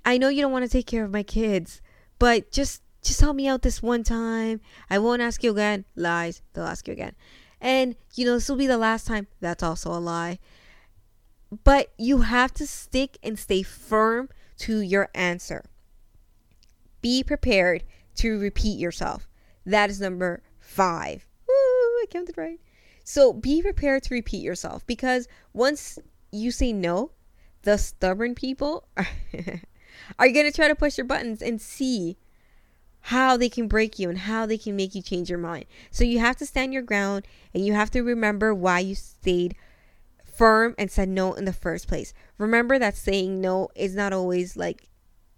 I 0.05 0.17
know 0.17 0.29
you 0.29 0.41
don't 0.41 0.53
want 0.53 0.63
to 0.63 0.71
take 0.71 0.87
care 0.87 1.03
of 1.03 1.11
my 1.11 1.23
kids, 1.23 1.81
but 2.17 2.49
just 2.49 2.81
just 3.07 3.21
help 3.21 3.35
me 3.35 3.47
out 3.47 3.61
this 3.61 3.81
one 3.81 4.03
time. 4.03 4.61
I 4.89 4.99
won't 4.99 5.21
ask 5.21 5.43
you 5.43 5.51
again. 5.51 5.85
Lies. 5.95 6.41
They'll 6.53 6.65
ask 6.65 6.87
you 6.87 6.93
again. 6.93 7.15
And, 7.59 7.95
you 8.13 8.25
know, 8.25 8.35
this 8.35 8.49
will 8.49 8.57
be 8.57 8.67
the 8.67 8.77
last 8.77 9.07
time. 9.07 9.27
That's 9.39 9.63
also 9.63 9.91
a 9.91 9.99
lie. 9.99 10.39
But 11.63 11.93
you 11.97 12.19
have 12.19 12.53
to 12.55 12.67
stick 12.67 13.17
and 13.23 13.39
stay 13.39 13.63
firm 13.63 14.29
to 14.59 14.81
your 14.81 15.09
answer. 15.15 15.63
Be 17.01 17.23
prepared 17.23 17.83
to 18.15 18.39
repeat 18.39 18.79
yourself. 18.79 19.27
That 19.65 19.89
is 19.89 20.01
number 20.01 20.43
five. 20.59 21.27
Woo, 21.47 21.53
I 21.53 22.05
counted 22.09 22.37
right. 22.37 22.59
So 23.03 23.31
be 23.31 23.61
prepared 23.61 24.03
to 24.03 24.13
repeat 24.13 24.43
yourself 24.43 24.85
because 24.85 25.27
once 25.53 25.97
you 26.31 26.51
say 26.51 26.73
no, 26.73 27.11
the 27.61 27.77
stubborn 27.77 28.35
people 28.35 28.87
are, 28.97 29.07
are 30.19 30.29
going 30.29 30.45
to 30.45 30.51
try 30.51 30.67
to 30.67 30.75
push 30.75 30.97
your 30.97 31.05
buttons 31.05 31.41
and 31.41 31.61
see 31.61 32.17
how 33.07 33.37
they 33.37 33.47
can 33.47 33.69
break 33.69 33.97
you 33.97 34.09
and 34.09 34.17
how 34.17 34.45
they 34.45 34.57
can 34.57 34.75
make 34.75 34.93
you 34.93 35.01
change 35.01 35.29
your 35.29 35.39
mind. 35.39 35.63
So 35.91 36.03
you 36.03 36.19
have 36.19 36.35
to 36.37 36.45
stand 36.45 36.73
your 36.73 36.81
ground 36.81 37.25
and 37.53 37.65
you 37.65 37.71
have 37.71 37.89
to 37.91 38.01
remember 38.01 38.53
why 38.53 38.79
you 38.79 38.95
stayed 38.95 39.55
firm 40.25 40.75
and 40.77 40.91
said 40.91 41.07
no 41.07 41.31
in 41.31 41.45
the 41.45 41.53
first 41.53 41.87
place. 41.87 42.13
Remember 42.37 42.77
that 42.77 42.97
saying 42.97 43.39
no 43.39 43.69
is 43.75 43.95
not 43.95 44.11
always 44.11 44.57
like, 44.57 44.89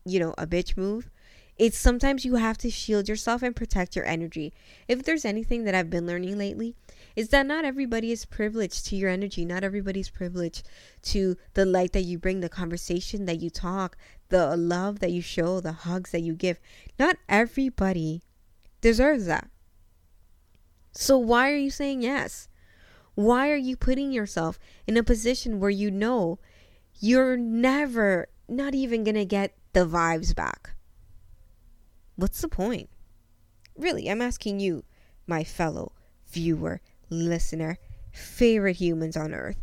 you 0.03 0.19
know, 0.19 0.33
a 0.35 0.47
bitch 0.47 0.77
move. 0.77 1.11
It's 1.57 1.77
sometimes 1.77 2.25
you 2.25 2.35
have 2.35 2.57
to 2.59 2.71
shield 2.71 3.07
yourself 3.07 3.43
and 3.43 3.55
protect 3.55 3.95
your 3.95 4.05
energy. 4.05 4.51
If 4.87 5.03
there's 5.03 5.25
anything 5.25 5.65
that 5.65 5.75
I've 5.75 5.91
been 5.91 6.07
learning 6.07 6.39
lately, 6.39 6.73
is 7.15 7.29
that 7.29 7.45
not 7.45 7.65
everybody 7.65 8.11
is 8.11 8.25
privileged 8.25 8.87
to 8.87 8.95
your 8.95 9.09
energy. 9.09 9.45
Not 9.45 9.63
everybody's 9.63 10.09
privileged 10.09 10.67
to 11.03 11.37
the 11.53 11.65
light 11.65 11.91
that 11.93 12.03
you 12.03 12.17
bring, 12.17 12.39
the 12.39 12.49
conversation 12.49 13.25
that 13.25 13.41
you 13.41 13.49
talk, 13.51 13.95
the 14.29 14.55
love 14.55 14.99
that 14.99 15.11
you 15.11 15.21
show, 15.21 15.59
the 15.59 15.71
hugs 15.71 16.11
that 16.11 16.21
you 16.21 16.33
give. 16.33 16.59
Not 16.97 17.17
everybody 17.27 18.21
deserves 18.81 19.25
that. 19.25 19.49
So 20.91 21.17
why 21.17 21.51
are 21.51 21.57
you 21.57 21.71
saying 21.71 22.01
yes? 22.01 22.47
Why 23.15 23.49
are 23.49 23.57
you 23.57 23.75
putting 23.75 24.11
yourself 24.11 24.59
in 24.87 24.97
a 24.97 25.03
position 25.03 25.59
where 25.59 25.69
you 25.69 25.91
know 25.91 26.39
you're 26.99 27.37
never, 27.37 28.27
not 28.47 28.73
even 28.73 29.03
going 29.03 29.15
to 29.15 29.25
get 29.25 29.55
the 29.73 29.85
vibes 29.85 30.35
back? 30.35 30.71
What's 32.15 32.41
the 32.41 32.47
point? 32.47 32.89
Really, 33.75 34.09
I'm 34.09 34.21
asking 34.21 34.59
you, 34.59 34.83
my 35.27 35.43
fellow 35.43 35.93
viewer, 36.27 36.81
listener, 37.09 37.77
favorite 38.11 38.77
humans 38.77 39.17
on 39.17 39.33
earth. 39.33 39.61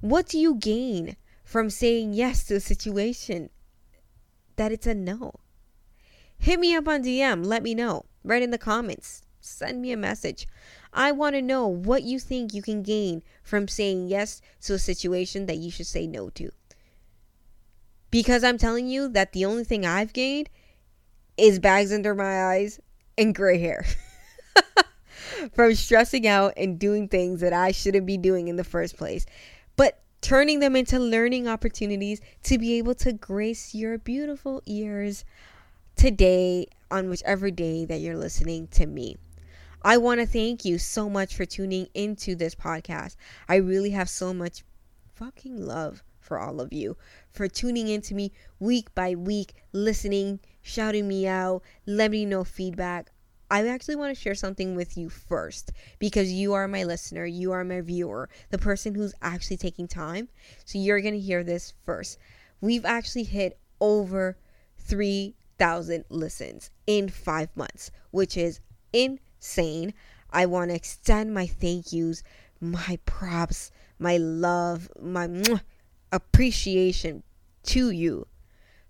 What 0.00 0.28
do 0.28 0.38
you 0.38 0.54
gain 0.54 1.16
from 1.44 1.70
saying 1.70 2.14
yes 2.14 2.44
to 2.44 2.56
a 2.56 2.60
situation 2.60 3.50
that 4.56 4.72
it's 4.72 4.86
a 4.86 4.94
no? 4.94 5.34
hit 6.38 6.60
me 6.60 6.74
up 6.74 6.88
on 6.88 7.02
DM. 7.02 7.44
Let 7.44 7.62
me 7.62 7.74
know. 7.74 8.04
Write 8.24 8.42
in 8.42 8.50
the 8.50 8.58
comments. 8.58 9.22
Send 9.40 9.80
me 9.80 9.92
a 9.92 9.96
message. 9.96 10.46
I 10.92 11.12
want 11.12 11.34
to 11.34 11.42
know 11.42 11.66
what 11.68 12.02
you 12.02 12.18
think 12.18 12.52
you 12.52 12.62
can 12.62 12.82
gain 12.82 13.22
from 13.42 13.68
saying 13.68 14.08
yes 14.08 14.40
to 14.62 14.74
a 14.74 14.78
situation 14.78 15.46
that 15.46 15.58
you 15.58 15.70
should 15.70 15.86
say 15.86 16.06
no 16.06 16.30
to. 16.30 16.50
Because 18.10 18.42
I'm 18.42 18.58
telling 18.58 18.88
you 18.88 19.08
that 19.08 19.32
the 19.32 19.44
only 19.44 19.64
thing 19.64 19.84
I've 19.84 20.12
gained 20.12 20.48
is 21.36 21.58
bags 21.58 21.92
under 21.92 22.14
my 22.14 22.44
eyes 22.46 22.80
and 23.18 23.34
gray 23.34 23.58
hair. 23.58 23.84
from 25.52 25.74
stressing 25.74 26.26
out 26.26 26.54
and 26.56 26.78
doing 26.78 27.08
things 27.08 27.40
that 27.40 27.52
I 27.52 27.72
shouldn't 27.72 28.06
be 28.06 28.16
doing 28.16 28.48
in 28.48 28.56
the 28.56 28.64
first 28.64 28.96
place. 28.96 29.26
But 29.76 30.00
turning 30.26 30.58
them 30.58 30.74
into 30.74 30.98
learning 30.98 31.46
opportunities 31.46 32.20
to 32.42 32.58
be 32.58 32.78
able 32.78 32.96
to 32.96 33.12
grace 33.12 33.76
your 33.76 33.96
beautiful 33.96 34.60
ears 34.66 35.24
today 35.94 36.66
on 36.90 37.08
whichever 37.08 37.48
day 37.48 37.84
that 37.84 38.00
you're 38.00 38.16
listening 38.16 38.66
to 38.66 38.86
me. 38.86 39.16
I 39.82 39.98
want 39.98 40.18
to 40.18 40.26
thank 40.26 40.64
you 40.64 40.78
so 40.78 41.08
much 41.08 41.36
for 41.36 41.44
tuning 41.44 41.86
into 41.94 42.34
this 42.34 42.56
podcast. 42.56 43.14
I 43.48 43.54
really 43.54 43.90
have 43.90 44.08
so 44.08 44.34
much 44.34 44.64
fucking 45.14 45.64
love 45.64 46.02
for 46.18 46.40
all 46.40 46.60
of 46.60 46.72
you 46.72 46.96
for 47.30 47.46
tuning 47.46 47.86
into 47.86 48.12
me 48.12 48.32
week 48.58 48.92
by 48.96 49.14
week, 49.14 49.54
listening, 49.72 50.40
shouting 50.60 51.06
me 51.06 51.28
out, 51.28 51.62
letting 51.86 52.10
me 52.10 52.26
know 52.26 52.42
feedback. 52.42 53.12
I 53.50 53.66
actually 53.68 53.96
want 53.96 54.14
to 54.14 54.20
share 54.20 54.34
something 54.34 54.74
with 54.74 54.96
you 54.96 55.08
first 55.08 55.72
because 55.98 56.32
you 56.32 56.54
are 56.54 56.66
my 56.66 56.82
listener, 56.82 57.24
you 57.24 57.52
are 57.52 57.64
my 57.64 57.80
viewer, 57.80 58.28
the 58.50 58.58
person 58.58 58.94
who's 58.94 59.14
actually 59.22 59.56
taking 59.56 59.86
time. 59.86 60.28
So 60.64 60.78
you're 60.78 61.00
going 61.00 61.14
to 61.14 61.20
hear 61.20 61.44
this 61.44 61.72
first. 61.84 62.18
We've 62.60 62.84
actually 62.84 63.24
hit 63.24 63.58
over 63.80 64.36
3,000 64.78 66.04
listens 66.08 66.70
in 66.86 67.08
five 67.08 67.48
months, 67.56 67.90
which 68.10 68.36
is 68.36 68.60
insane. 68.92 69.94
I 70.30 70.46
want 70.46 70.70
to 70.70 70.76
extend 70.76 71.32
my 71.32 71.46
thank 71.46 71.92
yous, 71.92 72.22
my 72.60 72.98
props, 73.04 73.70
my 73.98 74.16
love, 74.16 74.90
my 75.00 75.28
appreciation 76.10 77.22
to 77.64 77.90
you 77.90 78.26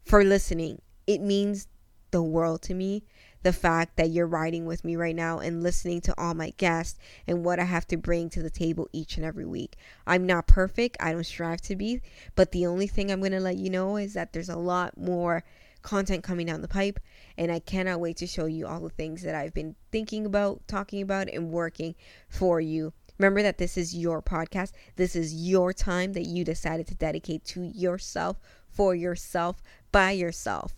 for 0.05 0.25
listening. 0.25 0.81
It 1.07 1.21
means 1.21 1.69
the 2.11 2.23
world 2.23 2.63
to 2.63 2.75
me 2.75 3.03
the 3.43 3.53
fact 3.53 3.97
that 3.97 4.11
you're 4.11 4.27
riding 4.27 4.67
with 4.67 4.85
me 4.85 4.97
right 4.97 5.15
now 5.15 5.39
and 5.39 5.63
listening 5.63 6.01
to 6.03 6.15
all 6.19 6.35
my 6.35 6.53
guests 6.57 6.99
and 7.27 7.45
what 7.45 7.61
I 7.61 7.65
have 7.65 7.87
to 7.89 7.97
bring 7.97 8.29
to 8.31 8.43
the 8.43 8.51
table 8.51 8.89
each 8.93 9.17
and 9.17 9.25
every 9.25 9.45
week. 9.45 9.77
I'm 10.07 10.27
not 10.27 10.47
perfect, 10.47 10.97
I 11.01 11.13
don't 11.13 11.25
strive 11.25 11.61
to 11.63 11.77
be, 11.77 12.03
but 12.35 12.53
the 12.53 12.67
only 12.67 12.87
thing 12.87 13.11
I'm 13.11 13.21
going 13.21 13.33
to 13.33 13.41
let 13.41 13.57
you 13.57 13.71
know 13.71 13.97
is 13.97 14.15
that 14.15 14.33
there's 14.33 14.49
a 14.49 14.57
lot 14.57 14.99
more 14.99 15.45
content 15.83 16.25
coming 16.25 16.47
down 16.47 16.63
the 16.63 16.69
pipe 16.69 16.99
and 17.39 17.53
I 17.53 17.61
cannot 17.61 18.01
wait 18.01 18.17
to 18.17 18.27
show 18.27 18.47
you 18.47 18.67
all 18.67 18.81
the 18.81 18.89
things 18.91 19.23
that 19.23 19.35
I've 19.35 19.55
been 19.55 19.77
thinking 19.93 20.27
about, 20.27 20.67
talking 20.67 21.01
about 21.01 21.29
and 21.29 21.51
working 21.51 21.95
for 22.29 22.61
you. 22.61 22.93
Remember 23.19 23.43
that 23.43 23.59
this 23.59 23.79
is 23.79 23.95
your 23.95 24.21
podcast. 24.21 24.73
This 24.97 25.17
is 25.17 25.33
your 25.35 25.73
time 25.73 26.13
that 26.15 26.27
you 26.27 26.45
decided 26.45 26.87
to 26.89 26.95
dedicate 26.95 27.45
to 27.47 27.63
yourself, 27.63 28.39
for 28.69 28.95
yourself, 28.95 29.63
by 29.93 30.11
yourself. 30.11 30.75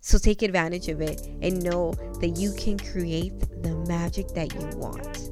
So 0.00 0.18
take 0.18 0.42
advantage 0.42 0.88
of 0.88 1.00
it 1.00 1.26
and 1.42 1.62
know 1.62 1.92
that 2.20 2.36
you 2.36 2.52
can 2.52 2.78
create 2.78 3.38
the 3.62 3.76
magic 3.88 4.28
that 4.28 4.54
you 4.54 4.66
want. 4.78 5.30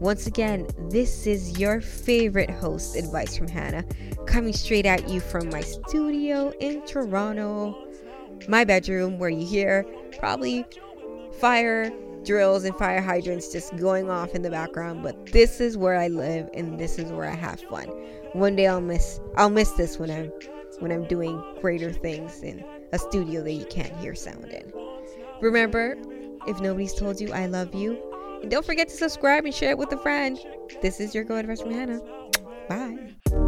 Once 0.00 0.26
again, 0.26 0.66
this 0.88 1.26
is 1.26 1.58
your 1.58 1.80
favorite 1.80 2.50
host, 2.50 2.96
Advice 2.96 3.36
from 3.36 3.48
Hannah, 3.48 3.84
coming 4.26 4.54
straight 4.54 4.86
at 4.86 5.08
you 5.10 5.20
from 5.20 5.50
my 5.50 5.60
studio 5.60 6.50
in 6.58 6.84
Toronto, 6.86 7.86
my 8.48 8.64
bedroom, 8.64 9.18
where 9.18 9.28
you 9.28 9.46
hear 9.46 9.84
probably 10.18 10.64
fire 11.38 11.92
drills 12.24 12.64
and 12.64 12.76
fire 12.76 13.00
hydrants 13.00 13.52
just 13.52 13.76
going 13.76 14.10
off 14.10 14.34
in 14.34 14.40
the 14.40 14.50
background. 14.50 15.02
But 15.02 15.26
this 15.26 15.60
is 15.60 15.76
where 15.76 15.96
I 15.96 16.08
live, 16.08 16.48
and 16.54 16.80
this 16.80 16.98
is 16.98 17.12
where 17.12 17.28
I 17.28 17.34
have 17.34 17.60
fun. 17.60 17.88
One 18.32 18.56
day 18.56 18.68
I'll 18.68 18.80
miss 18.80 19.20
I'll 19.36 19.50
miss 19.50 19.72
this 19.72 19.98
when 19.98 20.10
I'm 20.10 20.32
when 20.78 20.92
I'm 20.92 21.06
doing 21.08 21.42
greater 21.60 21.92
things 21.92 22.42
and 22.42 22.64
a 22.92 22.98
studio 22.98 23.42
that 23.42 23.52
you 23.52 23.64
can't 23.66 23.96
hear 23.96 24.14
sound 24.14 24.46
in. 24.46 24.72
Remember, 25.40 25.96
if 26.46 26.60
nobody's 26.60 26.94
told 26.94 27.20
you 27.20 27.32
I 27.32 27.46
love 27.46 27.74
you, 27.74 27.98
and 28.42 28.50
don't 28.50 28.64
forget 28.64 28.88
to 28.88 28.96
subscribe 28.96 29.44
and 29.44 29.54
share 29.54 29.70
it 29.70 29.78
with 29.78 29.92
a 29.92 29.98
friend. 29.98 30.38
This 30.82 31.00
is 31.00 31.14
your 31.14 31.24
Go 31.24 31.36
Advice 31.36 31.60
from 31.60 31.72
Hannah. 31.72 32.00
Bye. 32.68 33.39